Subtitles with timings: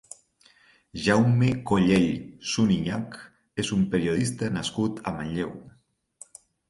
[1.07, 2.09] Jaume Collell
[2.53, 3.17] Surinyach
[3.65, 5.53] és un periodista nascut a Manlleu.